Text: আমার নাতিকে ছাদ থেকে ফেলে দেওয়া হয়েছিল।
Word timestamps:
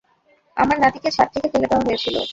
আমার 0.57 0.77
নাতিকে 0.79 1.09
ছাদ 1.11 1.27
থেকে 1.33 1.47
ফেলে 1.51 1.67
দেওয়া 1.67 1.85
হয়েছিল। 1.87 2.15